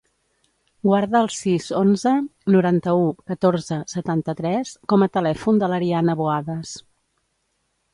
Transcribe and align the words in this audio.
Guarda 0.87 1.21
el 1.25 1.29
sis, 1.39 1.67
onze, 1.81 2.15
noranta-u, 2.57 3.05
catorze, 3.35 3.79
setanta-tres 3.97 4.75
com 4.95 5.09
a 5.09 5.13
telèfon 5.21 5.65
de 5.65 5.75
l'Ariana 5.75 6.21
Buades. 6.25 6.79